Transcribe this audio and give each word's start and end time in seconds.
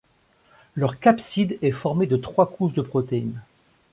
Leur 0.73 0.97
capside 0.99 1.59
est 1.61 1.69
formée 1.69 2.07
de 2.07 2.17
trois 2.17 2.47
couches 2.51 2.73
de 2.73 2.81
protéines. 2.81 3.39